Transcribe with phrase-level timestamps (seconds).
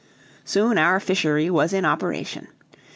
[0.45, 2.47] Soon our fishery was in operation.